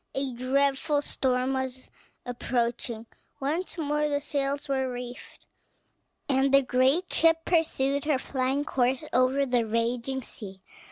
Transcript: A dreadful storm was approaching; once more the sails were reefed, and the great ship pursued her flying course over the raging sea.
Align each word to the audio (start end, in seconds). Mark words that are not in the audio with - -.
A 0.15 0.33
dreadful 0.33 1.03
storm 1.03 1.53
was 1.53 1.91
approaching; 2.25 3.05
once 3.39 3.77
more 3.77 4.09
the 4.09 4.19
sails 4.19 4.67
were 4.67 4.91
reefed, 4.91 5.45
and 6.27 6.51
the 6.51 6.63
great 6.63 7.13
ship 7.13 7.45
pursued 7.45 8.05
her 8.05 8.17
flying 8.17 8.65
course 8.65 9.03
over 9.13 9.45
the 9.45 9.63
raging 9.63 10.23
sea. 10.23 10.63